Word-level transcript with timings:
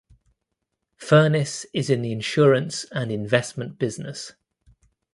Furniss 0.97 1.67
is 1.75 1.91
in 1.91 2.01
the 2.01 2.11
insurance 2.11 2.85
and 2.85 3.11
investment 3.11 3.77
business. 3.77 4.33